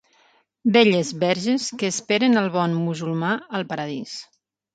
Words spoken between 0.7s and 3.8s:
Belles verges que esperen el bon musulmà al